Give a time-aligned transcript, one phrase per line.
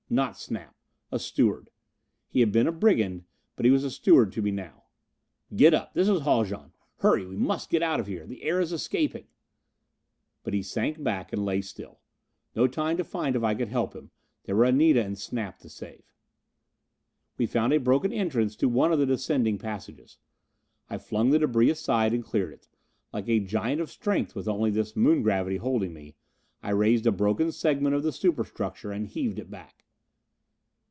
[0.13, 0.75] Not Snap!
[1.09, 1.69] A steward.
[2.27, 3.23] He had been a brigand,
[3.55, 4.83] but he was a steward to me now.
[5.55, 5.93] "Get up!
[5.93, 6.73] This is Haljan.
[6.97, 8.27] Hurry, we must get out of here.
[8.27, 9.27] The air is escaping!"
[10.43, 12.01] But he sank back and lay still.
[12.57, 14.11] No time to find if I could help him:
[14.43, 16.03] there were Anita and Snap to save.
[17.37, 20.17] We found a broken entrance to one of the descending passages.
[20.89, 22.67] I flung the debris aside and cleared it.
[23.13, 26.15] Like a giant of strength with only this Moon gravity holding me,
[26.61, 29.85] I raised a broken segment of the superstructure and heaved it back.